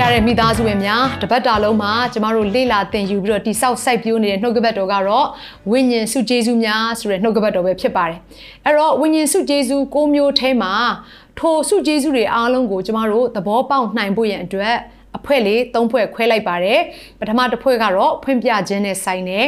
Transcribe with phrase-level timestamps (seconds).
[0.00, 5.26] ရတဲ့မိသားစုဝင်များတပတ်တာလုံးမှာကျမတို့လေ့လာသင်ယူပြီးတော့တိဆောက်စိုက်ပျိုးနေတဲ့နှုတ်ကပတ်တော်ကတော့
[5.70, 8.18] ဝိညာဉ်စုကျေးဇူးများဆိုတဲ့နှုတ်ကပတ်တော်ပဲဖြစ်ပါတယ်
[8.64, 10.72] အဲ့တော့ဝိညာဉ်စုကျေးဇူး၉မျိုးထဲမှာ
[11.38, 14.76] ထိုစုကျေးဇူးတွေအားလုံးကိုကျမတို့သဘောပေါက်နိုင်ဖို့ရန်အတွက်
[15.16, 16.80] အဖွဲ့လေး၃ဖွဲ့ခွဲလိုက်ပါတယ်
[17.20, 19.46] ပထမတစ်ဖွဲ့ကတော့ဖွင့်ပြခြင်းနဲ့ဆိုင်တဲ့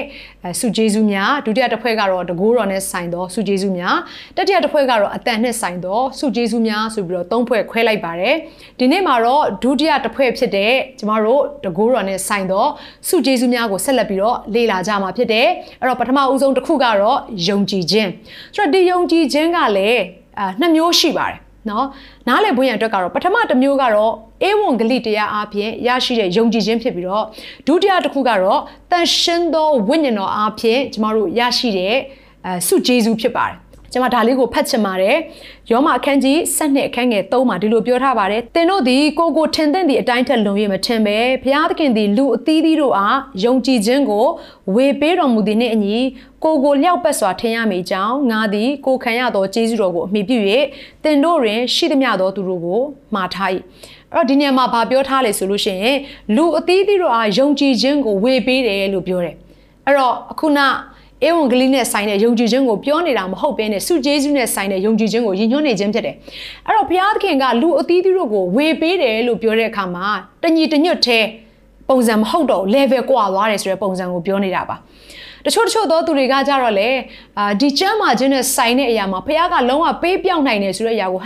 [0.60, 3.96] စုဂျေစုများဒုတိယတစ်ဖွဲ့ကတော့တကိုးတော်နဲ့ဆိုင်သောစုဂျေစုများ
[4.36, 8.34] တတိယတစ်ဖွဲ့ကတော့အတန်နဲ့ဆိုင်သောစုဂျေစုများဆိုပြီးတော့၃ဖွဲ့ခွဲလိုက်ပါတယ်
[8.78, 12.66] ဒီနေ့မှာတော့ဒုတိယတစ်ဖွဲ့ဖြစ်တဲ့ကျမတို့တကိုးတော်နဲ့ဆိုင်သော
[13.08, 15.48] စုဂျေစုများကိုဆက်လက်ပြီးတော့လေ့လာကြမှာဖြစ်တယ်
[15.80, 18.10] အဲ့တော့ပထမဦးဆုံးတစ်ခုကတော့ယုံကြည်ခြင်း
[18.54, 20.02] ဆိုတော့ဒီယုံကြည်ခြင်းကလည်း
[20.38, 21.86] အာနှစ်မျိုးရှိပါတယ် နော်
[22.28, 27.24] နားလည်ဖို့ရန်အတွက်ကတော့ပထမတစ်မျိုးကတော့အေဝံဂလိတရားအပြင်ရရှိတဲ့ယုံကြည်ခြင်းဖြစ်ပြီးတော့
[27.66, 31.94] ဒုတိယတစ်ခုကတော့တန်ရှင်းသောဝိညာဉ်တော်အပြင်ကျမတို့ရရှိတဲ့
[32.46, 35.16] အဲစုဂျေဇုဖြစ်ပါတယ် ကျွန်မဒါလေးကိုဖတ်ချင်ပါတယ်။
[35.70, 44.26] ယောမအခန်းကြီး7အခန်းငယ်3မှာဒီလိုပြောထားပါတယ်။သင်တို့သည်ကိုကိုထင်သင့်သည့်အတိုင်းထက်လွန်၍မထင်ပဲဘုရားသခင်သည်လူအသီးသီးတို့အားယုံကြည်ခြင်းကို
[44.74, 45.98] ဝေပေးတော်မူသည်နှင့်အညီ
[46.44, 50.38] ကိုကိုလျောက်ပတ်စွာထင်ရမိကြောင်းငါသည်ကိုခံရသောကျေးဇူးတော်ကိုအမိပြု၍
[51.04, 52.80] သင်တို့တွင်ရှိသမျှသောသူတို့ကို
[53.14, 53.50] မှားထား၏။
[54.14, 55.96] အဲ့တော့ဒီနေရာမှာဗာပြောထားလေဆိုလို့ရှိရင်
[56.36, 59.34] လူအသီးသီးတို့အားယုံကြည်ခြင်းကိုဝေပေးတယ်လို့ပြောတယ်။
[59.86, 60.60] အဲ့တော့အခုန
[61.26, 66.14] ဧဝံဂလိနဲ့ဆိုင်တဲ့ယုံကြည်ခြင်းကိုပြောနေတာမဟုတ်ဘဲနဲ့စုဂျေစုနဲ့ဆိုင်တဲ့ယုံကြည်ခြင်းကိုယဉ်ညွှန်းနေခြင်းဖြစ်တယ်။
[66.66, 70.08] အဲ့တော့ဘုရားသခင်ကလူအသီးသီးတို့ကိုဝေပေးတယ်လို့ပြောတဲ့အခါမှာ
[70.42, 71.24] တညီတညွတ်သေး
[71.88, 74.76] ပုံစံမဟုတ်တော့ level ကွာသွားတယ်ဆိုတဲ့ပုံစံကိုပြောနေတာပါ။
[75.46, 76.88] တချို့တချို့သောသူတွေကကြတော့လေ
[77.38, 81.20] အာဒီကျမ်းမာခြင်းနဲ့ဆိုင်တဲ့အရာမှာဖခင်ကလုံးဝပေးပြောင်းနိုင်တယ်ဆိုတဲ့အရာကို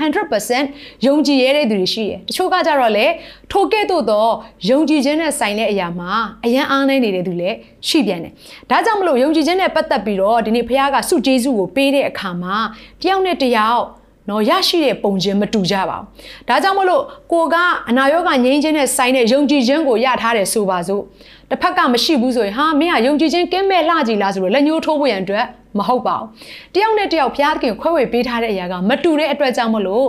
[0.51, 3.07] 100%ယုံကြည်ရတဲ့သူတွေရှိတယ်တချို့ကကြတော့လေ
[3.53, 4.27] ထိုကဲ့သို့သော
[4.71, 6.13] ယုံကြည်ခြင်းနဲ့ဆိုင်တဲ့အရာမှာ
[6.45, 7.57] အယံအားနေနေတဲ့သူလည်း
[7.89, 8.33] ရှိပြန်တယ်
[8.71, 12.57] ဒါကြောင့်မလို့ယုံကြည်ခြင်းနဲ့ပတ်သက်ပြီးတော့ဒီနေ့ဖခင်ကစုကျေးဇူးကိုပေးတဲ့အခါမှာ
[13.03, 13.83] တယောက်နဲ့တယောက်
[14.29, 16.05] နော်ရရှိတဲ့ပုံချင်းမတူကြပါဘူး။
[16.49, 17.03] ဒါကြောင့်မလို့
[17.33, 17.57] ကိုက
[17.89, 21.03] အနာရောဂါငြိမ်းခြင်းနဲ့ဆိုင်တဲ့ယုံကြည်ခြင်းကိုရထားတယ်ဆိုပါစို့။
[21.51, 25.45] တစ်ဖက်ကမရှိဘူးဆိုရင်ဟာမင်းကယုံကြည်ခြင်းကင်းမဲ့လှကြည်လားဆိုတော့လက်ညှိုးထိုးဖို့ရန်အတွက်
[25.79, 26.27] မဟုတ်ပါဘူး။
[26.75, 30.07] တယောက်နဲ့တယောက်ဘုရားသခင်ခွဲဝေပေးထားတဲ့အရာကမတူတဲ့အတွက်ကြောင့်မလို့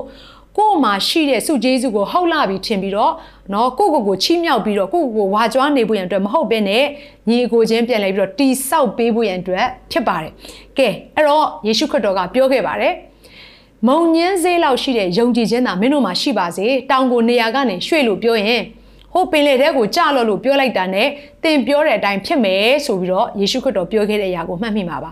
[0.57, 3.13] ကို့မှာရှိတဲ့စုဂျေစုကိုဟုတ်လာပြီးထင်ပြီးတော့
[3.53, 6.83] နော်ကိုကိုကိုချီးမြှောက်ပြီးတော့ကိုကိုကိုဝါကြွားနေဖို့ရန်အတွက်မဟုတ်ဘဲနဲ့
[7.29, 10.31] ညီအကိုချင်းပြန်လဲပြီးတော့တီဆောက်ပေးဖို့ရန်အတွက်ဖြစ်ပါတယ်။
[10.77, 12.93] ကဲအဲ့တော့ယေရှုခရစ်တော်ကပြောခဲ့ပါတယ်။
[13.87, 18.61] မုံညင်းစေးလောက်ရှိတဲ့ယုံကြည်ခြင်းသာမင်းတို့မှာရှိပါစေတောင်ကိုနေရာကနေရွှေ့လို့ပြောရင်
[19.13, 21.07] ဟိုပင်လေတဲ့ကိုကြလို့လို့ပြောလိုက်တာနဲ့
[21.43, 25.11] သင်ပြောတဲ့အတိုင်းဖြစ်မယ်ဆိုပြီးတော့ယေရှုခရစ်တော်ပြောခဲ့တဲ့အရာကိုမှတ်မိမှာပါ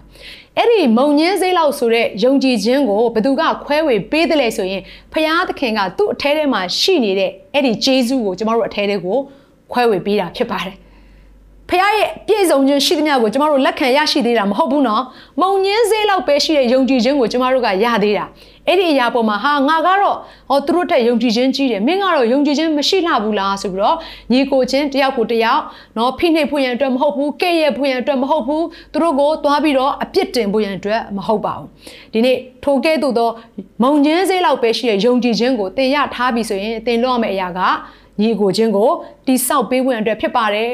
[0.58, 4.82] အဲ့ဒီမုံညင်းစေးလောက်ဆိုတဲ့ယုံကြည်ခြင်းကိုဘသူကခွဲဝေပေးတယ်လဲဆိုရင်
[5.14, 9.18] ဖရာသခင်ကသူ့အထဲထဲမှာရှိနေတဲ့အဲ့ဒီဂျေဇုကိုကျမတို့အထဲထဲကို
[9.72, 10.76] ခွဲဝေပေးတာဖြစ်ပါတယ်
[11.72, 15.04] ဖခင်ရဲ့ပြည့်စုံခြင်းရှိသမျှကိုကျမတို့လက်ခံရရှိသေးတာမဟုတ်ဘူးနော်
[15.42, 18.26] မုံညင်းစေးလောက်ပဲရှိတဲ့ယုံကြည်ခြင်းကိုကျမတို့ကရသေးတာ
[18.68, 20.18] အဲ့ဒီအရာပေါ်မှာဟာငါကတော့
[20.50, 23.98] ဟောသူတို့တက်ယုံကြည်ခြင်းကြီးတယ်မင်းကတော့ယုံကြည်ခြင်းမရှိလှဘူးလားဆိုပြီးတော့
[24.32, 25.62] ညီကိုချင်းတယောက်ကိုတယောက်
[25.98, 31.68] နော်ဖိနှိပ်ဖို့ရန်အတွက်မဟုတ်ဘူးကဲ့ရဲ့ဖို့ရန်အတွက်မဟုတ်ဘူးသူတို့ကိုသွားပြီးတော့အပြစ်တင်ဖို့ရန်အတွက်မဟုတ်ပါဘူး
[32.14, 33.30] ဒီနေ့ထိုကဲ့သို့သော
[33.84, 37.60] မုံညင်းစေးလောက်ပဲရှိတဲ့ယုံကြည်ခြင်းကိုသင်ရထားပြီဆိုရင်သင်လို့ရမယ့်အရာက
[38.22, 38.90] ညီကိုချင်းကို
[39.26, 40.72] တိဆောက်ပေးဖို့ရန်အတွက်ဖြစ်ပါတယ်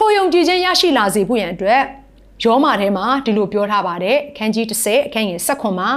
[0.00, 1.82] ထိုယုံကြည်ခြင်းရရှိလာစေဖို့ရန်အတွက်
[2.42, 5.88] ယောမာထဲမှာဒီလိုပြောထားပါတယ်အခန်းကြီး30အခန်းငယ်16မှာ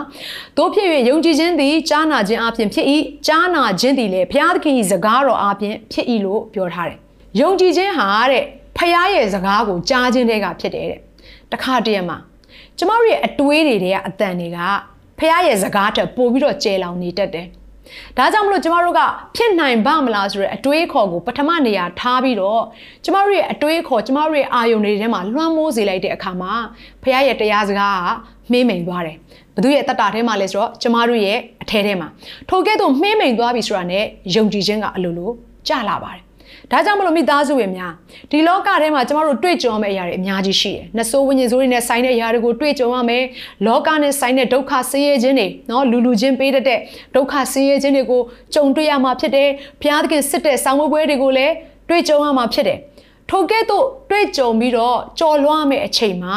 [0.58, 2.86] တို့ဖြစ်၍ယုံကြည်ခြင်းသည်ကြားနာခြင်းအပြင်ဖြစ်၏
[3.28, 6.98] ကြားနာခြင်းသည်လည်းဘုရားသခင်၏စကားတော်အပြင်ဖြစ်၏လို့ပြောထားတယ်
[7.40, 8.44] ယုံကြည်ခြင်းဟာတဲ့
[8.78, 11.00] ဖခင်ရဲ့စကားကိုကြားခြင်းတွေကဖြစ်တယ်တဲ့
[11.52, 12.18] တခါတည်းမှာ
[12.78, 14.60] ကျမတို့ရဲ့အတွေးတွေတွေကအတန်တွေက
[15.20, 17.48] ဖခင်ရဲ့စကားထက်ပိုပြီးတော့ကျဲလောင်နေတတ်တယ်
[18.18, 19.02] ဒါကြောင့်မလို့ကျမတို့က
[19.36, 22.64] ဖြစ်နိုင်ပါမလားဆိုတဲ့အတွေးခေါ်ကိုပထမနေရာထားပြီးတော့
[23.04, 26.54] ကျမတို့ရဲ့အတွေးခေါ်ကျမတို့ရဲ့အာယုန်တွေထဲမှာလွှမ်းမိုးစေလိုက်တဲ့အခါမှာ
[27.04, 28.08] ဖခင်ရဲ့တရားစကားက
[28.52, 29.18] မှေးမိန်သွားတယ်
[29.56, 32.08] ဘသူရဲ့တတထဲမှာလဲဆိုတော့ကျမတို့ရဲ့အထဲထဲမှာ
[32.50, 34.04] ထိုကဲ့သို့မှေးမိန်သွားပြီဆိုတာနဲ့
[34.36, 35.32] ယုံကြည်ခြင်းကအလိုလို
[35.68, 36.22] ကျလာပါတယ်
[36.72, 37.92] ဒါကြောင့်မလို့မိသားစုဝင်များ
[38.32, 43.24] ဒီလောကထဲမှာကျမတို့တွေ့ကြုံရမယ့်အရာတွေအများကြီးရှိတယ်။နှဆိုးဝိညာဉ်ဆိုးတွေနဲ့ဆိုင်တဲ့အရာတွေကိုတွေ့ကြုံရမယ်။
[43.66, 46.80] လောကနဲ့ဆိုင်တဲ့ဒုက္ခဆင်းရဲခြင်းတွေနော်လူလူချင်းပေးတတ်တဲ့
[47.16, 48.22] ဒုက္ခဆင်းရဲခြင်းတွေကို
[48.54, 49.50] ကြုံတွေ့ရမှာဖြစ်တယ်။
[49.82, 51.54] ဘုရားသခင်စစ်တဲ့ဆောင်းပွဲတွေကိုလည်း
[51.90, 52.78] တွေ့ကြုံရမှာဖြစ်တယ်။
[53.30, 56.36] ထိုကဲ့သို့တွေ့ကြုံပြီးတော့ကြော်လွှားမယ့်အချိန်မှာ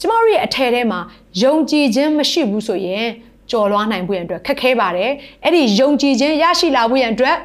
[0.00, 1.00] ကျမတို့ရဲ့အထယ်ထဲမှာ
[1.42, 3.06] ယုံကြည်ခြင်းမရှိဘူးဆိုရင်
[3.50, 5.10] ကြော်လွှားနိုင်ဖို့ရန်အတွက်ခက်ခဲပါတယ်။
[5.44, 7.36] အဲ့ဒီယုံကြည်ခြင်းရရှိလာဖို့ရန်အတွက်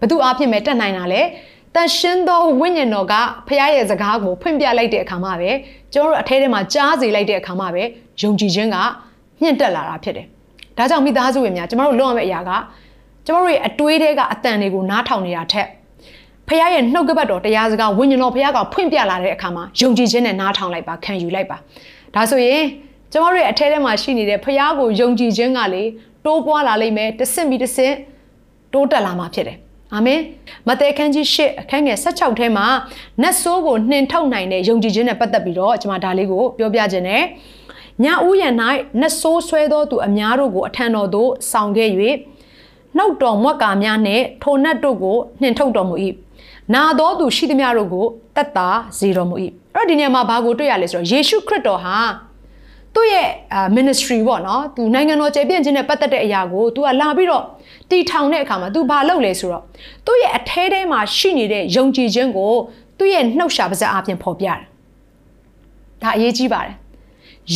[0.00, 1.22] ဘသူအဖြစ်မဲ့တက်နိုင်တာလဲ
[1.76, 3.14] တန်ရှင်းသောဝိညာဉ်တော်က
[3.46, 5.50] ဖခင်ရဲ့စကားကိုဖွင့်ပြလိုက်တဲ့အခါမှာပဲ
[5.92, 7.82] ကျွန်တော်တို့အထဲထဲမှာကြားစေလိုက်တဲ့အခါမှာပဲ
[8.20, 8.76] ယုံကြည်ခြင်းက
[9.42, 10.26] မြင့်တက်လာတာဖြစ်တယ်။
[10.78, 12.50] ဒါကြောင့်မိသားစုဝင်များကျွန်တော်တို့လုပ်ရမယ့်အရာက
[13.26, 15.66] ကျွန်တော်တို့ရဲ့အတွေးတွေကအတန်တွေကိုနားထောင်နေတာထက်
[16.48, 21.56] ဖခင်ရဲ့နှုတ်ကပတ်တော်တရားစကားဝိညာဉ်တော်ဖခင်ကဖွင့်ပြလာတဲ့အခါမှာယုံကြည်ခြင်းနဲ့နားထောင်လိုက်ပါခံယူလိုက်ပါ
[22.14, 22.62] ဒါဆိုရင်
[23.12, 25.82] ကျွန်တော်တို့ရဲ့အထဲထဲမှာရှိနေတဲ့ဖခင်ကိုယုံကြည်ခြင်းကလေ
[26.24, 27.94] တိုးပွားလာလိမ့်မယ်တစ်ဆင့်ပြီးတစ်ဆင့်
[28.72, 29.58] တိုးတက်လာမှာဖြစ်တယ်
[29.94, 30.20] အာမင်
[30.66, 32.66] မဿဲခန်းကြီး၈အခန်းငယ်16ထဲမှာ
[33.22, 37.22] နတ်ဆိုးကိုနှင်ထုတ်နိုင်တဲ့ယုံကြည်ခြင်းနဲ့ပတ်သက်ပြီးတော့ကျွန်မဒါလေးကိုပြောပြခြင်းနဲ့
[38.04, 38.54] ညာဥယျာဉ်၌
[39.00, 41.90] နတ်ဆိုးဆွဲသောသူအများတို့ကိုအထံတော်သို့ဆောင်ခဲ့၍
[42.96, 45.94] နှုတ်တော်မွက်ကာများနှင့်ထိုနတ်တို့ကိုနှင်ထုတ်တော်မူ၏
[46.74, 48.06] နာသောသူရှိသမျှတို့ကို
[48.36, 48.68] တတ်တာ
[48.98, 49.36] စေတော်မူ၏
[49.74, 51.96] အဲ့တော့ဒီနေရာမှာဘာကိုတွေ့ရလဲဆိုတော့ယေရှုခရစ်တော်ဟာ
[52.96, 53.28] သူ့ရဲ့
[53.76, 57.44] ministry ပေါ့နော်သူနိုင်ငံတော်ကျေပြန့်ခြင်းနဲ့ပတ်သက်တဲ့အရာကို तू ကလာပြီးတော့
[57.90, 59.62] တီထောင်တဲ့အခါမှာ तू ဘာလုပ်လဲဆိုတော့
[60.06, 62.52] သူ့ရဲ့အထဲထဲမှာရှိနေတဲ့ယုံကြည်ခြင်းကို
[62.98, 64.58] သူ့ရဲ့နှုတ်ရှာပါးစပ်အပြင်ဖော်ပြတယ်
[66.02, 66.74] ဒါအရေးကြီးပါတယ်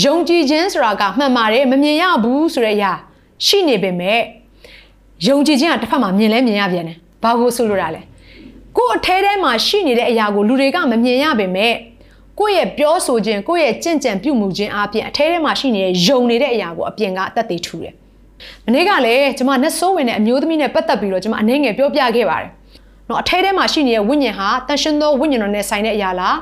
[0.05, 2.93] ယုံကြည်ခြင်းဆိုတာကမှန်ပါတယ်မမြင်ရဘူးဆိုတဲ့အရာ
[3.47, 4.21] ရှိနေပေမဲ့
[5.27, 8.03] ယုံကြည်ခြင်းကတစ်ဖက်မှာမြင်လဲမြင်ရပြန်တယ်ဘာလို့ဆိုလိုတာလဲ
[8.77, 11.75] ကိုယ်အထဲထဲမှာရှိနေတဲ့အရာကိုလူတွေကမမြင်ရပေမဲ့
[12.41, 17.95] ကိုယ့်ရဲ့ပြောဆိုခြင်းကိုယ့်ရဲ့ကြင်ကြံပြုမှုခြင်းအပြင်အထဲထဲမှာရှိနေတဲ့ယုံနေတဲ့အရာကိုအပြင်ကအသက်သေးထူတယ်။
[18.67, 22.51] မနေ့ကလည်းကျွန်မနတ်ဆိုးဝင်တဲ့အမျိုးသမီးနဲ့ပတ်သက်ပြီးတော့ကျွန်မအနေငယ်ပြောပြခဲ့ပါတယ်။
[23.09, 26.37] နော်အထဲထဲမှာရှိနေတဲ့ဝိညာဉ်ဟာတန်ရှင်သောဝိညာဉ်တော်နဲ့ဆိုင်တဲ့အရာလား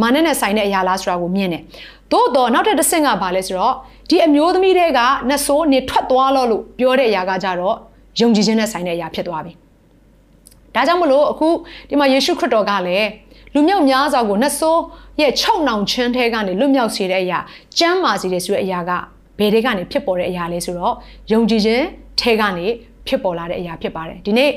[0.00, 1.62] မာနနဲ့ဆိုင်တဲ့အရာလားဆိုတာကိုမြင်တယ်။
[2.12, 3.74] သို့တော့နောက်ထပ်တစ်ဆင့်ကဘာလဲဆိုတော့
[4.08, 7.76] ဒီအမျိုးသမီးတွေကနတ်ဆိုးနေထွက်သွားလို့လို့ပြောတဲ့အရာကကြတော့
[8.20, 9.52] ယုံကြည်ခြင်းနဲ့ဆိုင်တဲ့အရာဖြစ်သွားပြီ။
[10.74, 11.48] ဒါကြောင့်မလို့အခု
[11.88, 13.08] ဒီမှာယေရှုခရစ်တော်ကလည်း
[13.54, 14.80] လူမြောက်များစွာကိုနတ်ဆိုး
[15.20, 17.38] ရဲ့၆နောင်ချင်းထဲကနေလွတ်မြောက်စေတဲ့အရာ
[17.78, 18.90] ကျမ်းမာစေတဲ့ဆိုတဲ့အရာက
[19.38, 20.94] ဘယ်တွေကနေဖြစ်ပေါ်တဲ့အရာလဲဆိုတော့
[21.32, 21.84] ယုံကြည်ခြင်း
[22.20, 22.66] ထဲကနေ
[23.06, 24.50] ဖြစ်ပေါ်လာတဲ့အရာဖြစ်ပါတယ်ဒီနေ့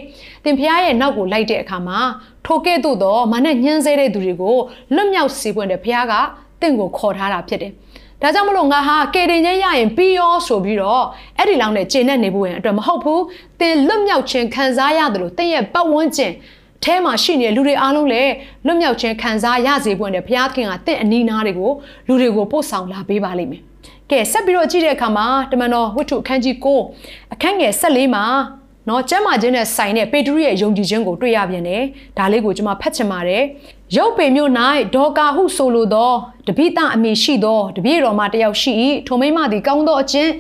[0.43, 1.99] သင်ဖျားရဲ့နောက်ကိုလိုက်တဲ့အခါမှာ
[2.45, 4.57] ထိုကဲ့သို့သောမာနဲ့ညှင်းဆဲတဲ့သူတွေကို
[4.95, 6.13] လွတ်မြောက်စေပွင့်တဲ့ဖျားက
[6.61, 7.71] တင့်ကိုခေါ်ထားတာဖြစ်တယ်
[8.21, 11.03] ဒါကြောင့်မလို့ငါဟာကေတင်ချင်းရရင်ပြီးရောဆိုပြီးတော့
[11.38, 13.23] အဲ့ဒီလောက်နဲ့ကျင့်နေနေဖို့ရင်အတွက်မဟုတ်ဘူး
[13.59, 16.33] သင်လွတ်မြောက်ခြင်းခံစားရတယ်လို့သင်ရဲ့ပတ်ဝန်းကျင်
[16.83, 18.31] အဲမှာရှိနေတဲ့လူတွေအားလုံးလည်း
[18.66, 21.72] လွတ်မြောက်ခြင်းခံစားရစေဖို့နဲ့ဘုရားသခင်ကတင့်အနီးနားတွေကို
[22.07, 23.62] လူတွေကိုပို့ဆောင်လာပေးပါလိမ့်မယ်။
[24.12, 28.25] ကဲဆက်ပြီးတော့ကြည့်တဲ့အခါမှာတမန်တော်ဝတ္ထုအခန်းကြီး9အခန်းငယ်14မှာ
[28.89, 31.83] နော်ကျမ်းမာခြင်းနဲ့ဆိုင်တဲ့ပေတရုရဲ့ယုံကြည်ခြင်းကိုတွေ့ရပြန်တယ်။
[32.18, 33.44] ဒါလေးကိုကျွန်မဖတ်ချင်ပါတယ်။
[33.95, 34.51] ရုပ်ပေမြို့၌
[34.95, 36.12] ဒေါကာဟုဆိုလိုသော
[36.48, 38.74] တပိတအမိရှိသောတပည့်တော်မတယောက်ရှိ၏
[39.07, 40.31] ထိုမိမသည်ကောင်းသောအချင်း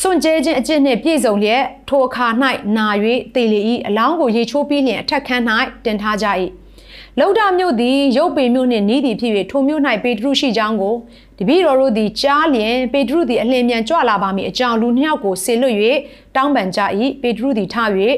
[0.00, 2.26] စွန့်ကြဲခြင်းအကျင့်နှင့်ပြည့်စုံလျက်ထိုအခါ၌
[2.76, 2.86] နာ၍
[3.34, 5.42] တေလေ၏အလောင်းကိုရေချိုးပြီးလျင်အထက်ခန်း၌
[5.84, 6.26] တင်ထားကြ၏
[7.18, 10.94] လောက်ဒမြို့သည်ရုပ်ပေမြို့နှင့်နီးသည်ဖြစ်၍ထိုမြို့၌ပေတရုရှိကြောင်းကို
[11.38, 15.76] တပည့်တော်တို့သည်ကြားလျင်ပေတရုသည်အလင်းမြန်ကြွလာပါမည်အကြောင်းလူနှစ်ယောက်ကိုဆေလွတ်၍
[16.36, 16.80] တောင်းပန်ကြ၏
[17.22, 17.76] ပေတရုသည်ထ၍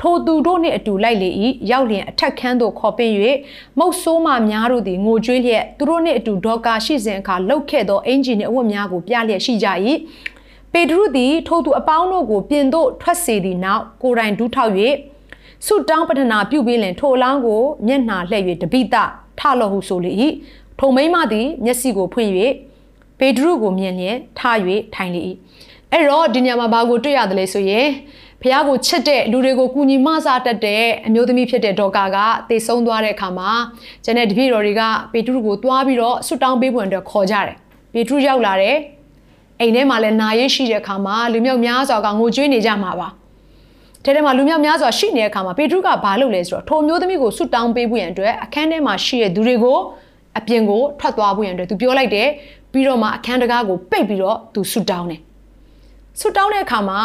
[0.00, 1.30] ထိုသူတို့နှင့်အတူလိုက်လေ၏
[1.70, 3.12] ရောက်လျင်အထက်ခန်းသို့ခေါ်ပင်၍
[3.78, 9.68] မုတ်ဆိုးမှများတို့သည်ငိုကြွေးလျက်သူတို့နှင့်အတူဒေါကာရှိစဉ်အခါလှုပ်ခဲ့သောအင်ဂျင်နှင့်အဝတ်များကိုပြလျက်ရှိကြ၏
[10.72, 14.72] ပေတရုသည်ထိုသူအပေါင်းတို့ကိုပြင်သို့ထွက်စေသည့်နောက်ကိုယ်တိုင်ဒူးထောက်၍
[15.66, 18.96] ဆုတောင်းပတနာပြုပြီးလင်ထိုအလောင်းကိုမျက်နှာလှည့်၍တပိတ
[19.38, 20.12] ထလော့ဟုဆိုလေ၏
[20.78, 22.30] ထိုမိမသည်မျက်စိကိုဖွင့်၍
[23.18, 24.40] ပေတရုကိုမြင်လျင်ထ၍
[24.94, 25.20] ထိုင်လေ၏
[25.92, 27.86] အဲ့တော့ဒီညမှာဘာကိုတွေ့ရတယ်လဲဆိုရင်
[28.40, 32.18] ဖះကိုချစ်တဲ့လူတွေကိုကူညီမဆတတ်တဲ့အမျိုးသမီးဖြစ်တဲ့ဒေါကာက
[32.48, 33.50] တေဆုံးသွားတဲ့အခါမှာ
[34.04, 37.56] ကျန်တဲ့တပည့်တော်တွေကပေတရုကိုတွားပြီးတော့ဆွတောင်းပေးဖို့အတွက်ခေါ်ကြတယ်
[37.92, 38.76] ပေတရုရောက်လာတယ်
[39.60, 43.08] အိမ်ထဲမှာလည်းနာရေးရှိတဲ့အခါမှာလူမျိုးများစွာကငိုကြွေးနေကြမှာပါ
[44.04, 49.78] ထဲထဲမှာလူမျိုးများစွာရှိနေတဲ့အခါမှာပေတရုကဘာလုပ်လဲဆိုတော့ထိုမျိုးသမီးကိုဆွတောင်းပေးဖို့ရန်အတွက်အခန်းထဲမှာရှိတဲ့သူတွေကို
[50.38, 52.28] အပြင်ကိုထွက်သွားဖို့ရန်အတွက်သူပြောလိုက်တယ်
[52.72, 55.20] ပြီးတော့မှအခန်းတကားကိုပိတ်ပြီးတော့သူဆွတောင်းတယ်
[56.20, 57.00] ဆွတောင်းတဲ့အခါမှာ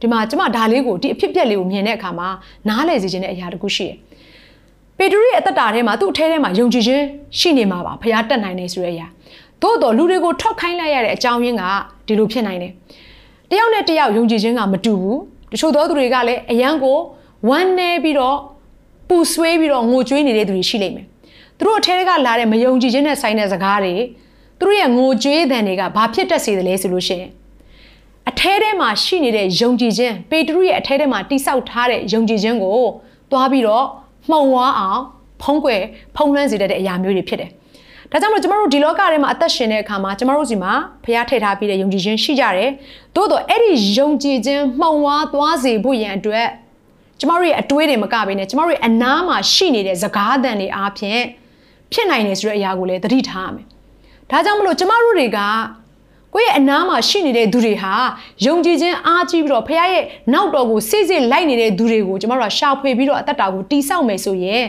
[0.00, 2.28] ဒီမှာကျမဒါလေးကိုဒီအဖြစ်ပြက်လေးကိုမြင်တဲ့အခါမှာ
[2.68, 3.96] နားလည်စေခြင်းတဲ့အရာတခုရှိတယ်
[4.98, 7.04] ပေတရုရဲ့အသက်တာထဲမှာသူ့အထဲထဲမှာယုံကြည်ခြင်း
[7.38, 9.06] ရှိနေမှာပါဖခင်တက်နိုင်နေဆိုတဲ့အရာ
[9.62, 11.64] သို့တော်လူတွေကိုထောက်ခိုင်းလိုက်ရတဲ့အကြောင်းရင်းက
[12.06, 12.72] ဒီလိုဖြစ်နိုင်တယ်
[13.50, 15.18] တယောက်နဲ့တယောက်ယုံကြည်ခြင်းကမတူဘူး
[15.52, 16.98] တချို့သောသူတွေကလည်းအယံကို
[17.48, 18.36] ဝမ်းနေပြီးတော့
[19.08, 21.06] ပူဆွေးပြီးတော့ငိုကြွေးနေတဲ့သူတွေရှိလိမ့်မယ်
[21.58, 23.94] သူတို့အထဲကလာတဲ့မယုံကြည်ခြင်းနဲ့ဆိုင်တဲ့စကားတွေ
[24.58, 27.30] သူတို့ရဲ့ငိုကြွေးသံတွေကဘာဖြစ်တတ်စေသလဲဆိုလို့ရှိရင်
[28.28, 32.80] အထဲထဲမှာရှိနေတဲ့ယုံကြည်ခြင်းပေတရုရဲ့အထဲထဲမှာတိဆောက်ထားတဲ့ယုံကြည်ခြင်းကို
[33.30, 33.84] သွားပြီးတော့
[34.30, 35.02] မှုံဝါအောင်
[35.42, 35.82] ဖုံးကွယ်
[36.16, 37.50] ဖုံးလွှမ်းစေတဲ့အရာမျိုးတွေဖြစ်တယ်။
[38.12, 40.72] ဒါကြောင့်မို့ကျမတို့ဒီလောကထဲမှာအသက်ရှင်တဲ့အခါမှာကျမတို့စီမှာ
[41.04, 42.70] ဖះထည့်ထားပြီးတဲ့ယုံကြည်ခြင်းရှိကြတယ်။
[43.16, 46.46] သို့တော့အဲ့ဒီယုံကြည်ခြင်းမှုံဝါသွားစေဖို့ရန်အတွက်
[47.20, 51.22] ကျမတို့ရဲ့အတွေးတွေမကဘဲနဲ့ကျမတို့ရဲ့အနားမှာရှိနေတဲ့စကားသံတွေအားဖြင့်
[51.92, 53.66] ဖြစ်နိုင်တယ်ဆိုတဲ့အရာကိုလည်းသတိထားရမယ်။
[54.30, 55.38] ဒါကြောင့်မလို့ကျမတို့တွေက
[56.34, 57.92] ကိုယ့်ရဲ့အနားမှာရှိနေတဲ့သူတွေဟာ
[58.46, 64.64] ယုံကြည်ခြင်းအားကြီးပြီးတော့ဖခင်ရဲ့နောက်တော်ကိုစိတ်စိတ်လိုက်နေတဲ့သူတွေကိုကျမတို့ကရှာဖွေပြီးတော့အသက်တာကိုတိဆောက်မယ်ဆိုရင်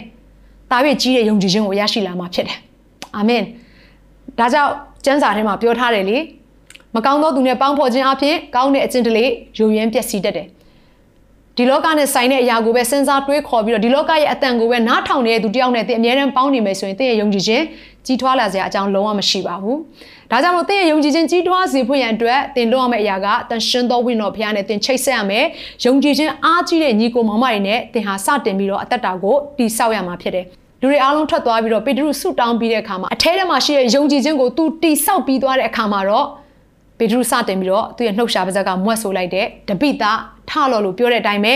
[0.71, 2.59] တာပြည့်ကြီးတဲ့ယုံကြည်ခြင်းကိုရရှိလာမှာဖြစ်တယ်
[3.15, 3.43] အာမင်
[4.39, 4.71] ဒါကြောင့်
[5.05, 6.17] ကျမ်းစာထဲမှာပြောထားတယ်လေ
[6.95, 9.25] မကောင်းသောသူနဲ့ပေါင်းဖော်ခြင်းအပြင်ကောင်းတဲ့အကျင့်တလေ
[9.57, 10.47] ယိုယွင်းပျက်စီးတတ်တယ်
[11.57, 17.63] ဒီလောကနဲ့ဆိုင်တဲ့အရာကိုပဲစဉ်းစားတွေးခေါ်ပြီးတော့ဒီလောကရဲ့အတန်ကိုပဲနားထောင်နေတဲ့သူတယောက်နဲ့သင်အမြဲတမ်းပေါင်းနေမယ်ဆိုရင်သင်ရဲ့ယုံကြည်ခြင်း
[18.05, 19.77] ကြီးထွားလာစရာအကြောင်းလုံးဝမရှိပါဘူး။
[20.31, 25.45] ဒါကြောင့်မို့သင်ရဲ့ယုံကြည်ခြင်းကြီးထွားစေဖို့ရန်အတွက်သင်လုပ်ရမယ့်အရာကတန်ရှင်သောဝိညာဉ်တော်ဖခင်နဲ့သင်ချိတ်ဆက်ရမယ်။
[25.85, 30.45] ယုံကြည်ခြင်းအားကြီးတဲ့ညီကိုမောင်မတွေနဲ့သင်ဟာစတင်ပြီးတော့အသက်တာကိုတည်ဆောက်ရမှာဖြစ်တယ်။
[30.81, 36.27] လူတွေအားလုံးထွက်သွားပြီးတော့ပေတရုဆုတောင်းပြီးတဲ့အခါမှာအထဲထဲမှာရှိတဲ့ယုံကြည်ခြင်းကိုသူတိဆောက်ပြီးသွားတဲ့အခါမှာတော့
[36.97, 40.11] ပေတရုစတင်ပြီးတော့သူ့ရဲ့နှုတ်ရှာပါးစပ်ကမွတ်ဆိုလိုက်တဲ့တပိတာ
[40.49, 41.55] ထလော်လို့ပြောတဲ့အတိုင်းပဲ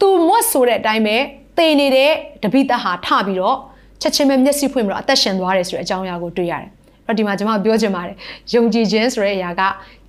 [0.00, 1.16] သူမွတ်ဆိုတဲ့အတိုင်းပဲ
[1.56, 2.10] သေနေတဲ့
[2.42, 3.56] တပိတာဟာထပြီးတော့
[4.00, 6.70] ချက်ချင်းပဲမျက်စိဖွင့်ပြီးတော့အသက်ရှင်သွားတယ်ဆိုတဲ့အကြောင်းအရာကိုတွေ့ရတယ်။
[7.06, 8.16] အဲ့တော့ဒီမှာကျွန်မပြောချင်ပါတယ်။
[8.54, 9.62] ယုံကြည်ခြင်းဆိုတဲ့အရာက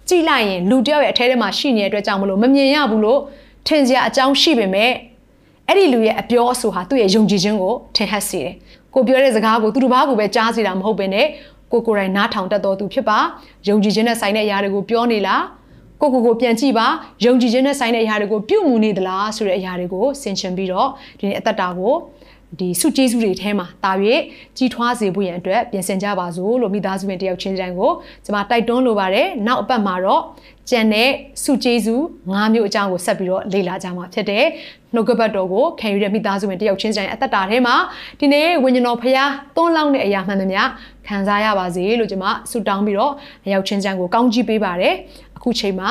[0.09, 3.19] ကြည့်လိုက်ရင်လူတယောက်ရဲ့အထဲထဲမှာရှိနေတဲ့အတွက်ကြောင့်မလို့မမြင်ရဘူးလို့
[3.67, 4.91] ထင်စရာအကြောင်းရှိပေမဲ့
[5.67, 8.53] အဲ့ဒီလူရဲ့အပြောအဆိုဟာသူ့ရဲ့ယုံကြည်ခြင်းကိုထင်ဟပ်စေတယ်။
[8.93, 11.27] ကိုပြောတဲ့စကားကိုသူတစ်ပါးကိုပဲကြားစေတာမဟုတ်ဘဲနဲ့
[11.71, 13.19] ကိုကိုယ်တိုင်နားထောင်တတ်တော်သူဖြစ်ပါ
[13.67, 15.43] ယုံကြည်ခြင်းနဲ့ဆိုင်တဲ့အရာတွေကိုပြောနေလား
[16.01, 16.87] ကိုကိုကိုပြန်ကြည့်ပါ
[17.25, 21.93] ယုံကြည်ခြင်းနဲ့ဆိုင်တဲ့အရာတွေကိုပြုမှုနေသလားဆိုတဲ့အရာတွေကိုဆင်ခြင်ပြီးတော့ဒီနေ့အသက်တာကို
[22.59, 23.91] ဒီစုကျေးဇူးတွေထဲမှာတာ၍
[24.57, 27.91] ကြီးထွားစေဖို့ရန်အတွက်ပြင်ဆင်ကြပါစို့လို့မိသားစုဝင်တယောက်ချင်းတိုင်းကို
[28.25, 30.21] ကျွန်မတိုက်တွန်းလိုပါတယ်နောက်အပတ်မှာတော့
[30.69, 31.09] ကျန်တဲ့
[31.43, 32.01] စုကျေးဇူး
[32.31, 34.45] ၅မျိုးအကြောင်းကိုဆက်ပြီးတော့လေ့လာကြမှာဖြစ်တယ်
[34.93, 37.75] နှုတ်ကပတ်တော်ကိုခံယူတဲ့မိသားစုဝင်တယောက်ချင်းတိုင်းအသက်တာထဲမှာ
[38.19, 40.61] ဒီနေ့ဝိညာဉ်တော်ဖရားသွန်းလောင်းတဲ့အရာမှန်သမျှ
[41.07, 43.13] ခံစားရပါစေလို့ကျွန်မဆုတောင်းပြီးတော့
[43.45, 44.93] အရောက်ချင်းတိုင်းကိုကောင်းချီးပေးပါတယ်
[45.37, 45.89] အခုချိန်မှာ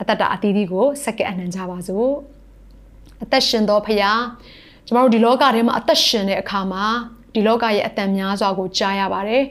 [0.00, 2.08] အသက်တာအသီးသီးကိုစက္ကန့်အနှံကြပါစို့
[3.22, 4.20] အသက်ရှင်သောဖရား
[4.86, 6.84] ကျမတို့ဒီလောကထဲမှာအသက်ရှင်တဲ့အခါမှာ
[7.34, 9.42] ဒီလောကရဲ့အတန်များစွာကိုကြားရပါတယ်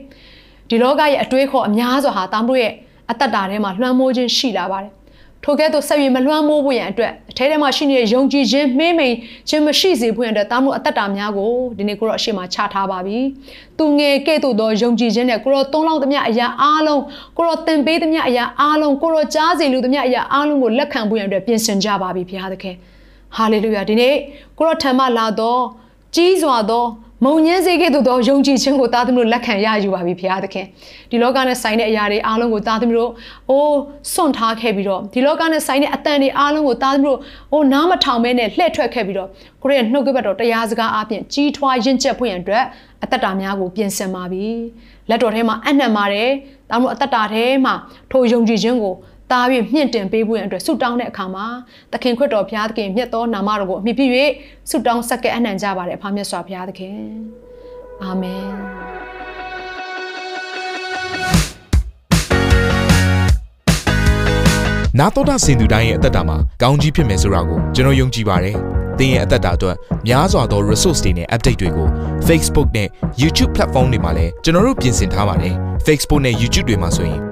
[0.68, 2.72] ဒီလောကရဲ့အတွေးခေါ်အများစွာဟာတာမတို့ရဲ့
[3.10, 4.92] အသက်တာထဲမှာလွှမ်းမိုးခြင်းရှိလာပါတယ်
[5.44, 9.14] ထိုကဲ့သို့ဆက်ပြီးမလွှမ်းမိုးဖို့ရန်အတွက်အထဲထဲမှာရှိနေတဲ့ယုံကြည်ခြင်းမှင်းမိန်
[9.48, 13.18] ခြင်းမရှိစေဖို့ရန်အတွက်တာမတို့အသက်တာများကိုဒီနေ့ကိုတော့အရှိမချထားပါပြီ။
[13.78, 17.02] သူငယ်ကဲ့သို့သောယုံကြည်ခြင်းနဲ့ကိုတော့သုံးလောက်သမျှအရာအားလုံး
[17.36, 22.76] ကိုတော့သင်ပေးသမျှအရာအားလုံးကိုတော့ကြားစေလူသမျှအရာအားလုံးကိုလက်ခံဖို့ရန်အတွက်ပြင်ဆင်ကြပါပြီဘုရားသခင်။
[23.36, 24.14] ဟာလေလုယာဒီနေ့
[24.58, 25.62] ကိုရောထံမှလာတော့
[26.14, 26.84] ကြီးစွာသော
[27.24, 30.66] မုံညင်းစေခဲ့သို့သောယုံကြည်ခြင်းကိုသားသမီးတို့လက်ခံရယူပါပြီဘုရားသခင်
[31.10, 33.12] ဒီလောကနဲ့ဆိုင်တဲ့အရာတွေအားလုံးကိုသားသမီးတို့
[33.50, 33.78] အိုး
[34.12, 37.20] စွန့်ထားခဲ့ပြီးတော့ဒီလောကနဲ့ဆိုင်တဲ့အတန်တွေအားလုံးကိုသားသမီးတို့
[37.52, 39.28] အိုးနားမထောင်မဲနဲ့လှည့်ထွက်ခဲ့ပြီးတော့
[39.62, 42.64] ကိုရဲ့နှုတ်ကပတ်တော်တရားစကားအပြင်ကြီးထွားရင့်ကျက်ဖွင့်ရန်အတွက်
[43.02, 44.46] အသက်တာများကိုပြင်ဆင်ပါပြီ
[45.08, 46.30] လက်တော်ထဲမှာအနှံပါတယ်
[46.70, 47.74] ဒါမှမဟုတ်အသက်တာထဲမှာ
[48.10, 48.94] ထိုယုံကြည်ခြင်းကို
[49.32, 51.46] သား၍မြင့်တင်ပေးဖို့ရန်အတွက်ဆုတောင်းတဲ့အခါမှာ
[51.92, 54.06] သခင်ခရစ်တော်ဘုရားသခင်မြတ်သောနာမတော်ကိုအမိပြု၍
[54.70, 56.98] ဆုတောင်းဆက်ကဲအနှံကြပါတယ်အဖမြတ်စွာဘုရားသခင်
[58.02, 58.46] အာမင်
[64.98, 68.56] နာတော်တာစင်သူတိုင်းရဲ့အသက်တာမှာကောင်းကြီးဖြစ်မယ်ဆိုတာကိုကျွန်တော်ယုံကြည်ပါတယ်။
[68.98, 71.88] သင်ရဲ့အသက်တာအတွက်များစွာသော resource တွေနဲ့ update တွေကို
[72.28, 72.88] Facebook နဲ့
[73.22, 75.54] YouTube platform တွေမှာလည်းကျွန်တော်တို့ပြင်ဆင်ထားပါတယ်။
[75.86, 77.31] Facebook နဲ့ YouTube တွေမှာဆိုရင်